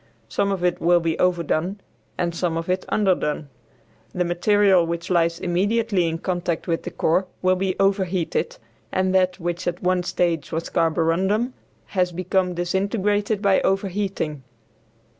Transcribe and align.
Some 0.29 0.51
of 0.51 0.63
it 0.63 0.81
will 0.81 0.99
be 0.99 1.19
"overdone" 1.19 1.79
and 2.17 2.33
some 2.33 2.57
of 2.57 2.69
it 2.71 2.85
"underdone." 2.89 3.49
The 4.15 4.25
material 4.25 4.83
which 4.83 5.11
lies 5.11 5.39
immediately 5.39 6.07
in 6.07 6.17
contact 6.17 6.67
with 6.67 6.81
the 6.81 6.89
core 6.89 7.27
will 7.43 7.55
be 7.55 7.75
overheated, 7.79 8.57
and 8.91 9.13
that, 9.13 9.39
which 9.39 9.67
at 9.67 9.83
one 9.83 10.01
stage 10.01 10.51
was 10.51 10.71
carborundum, 10.71 11.53
has 11.89 12.11
become 12.11 12.55
disintegrated 12.55 13.43
by 13.43 13.61
overheating. 13.61 14.41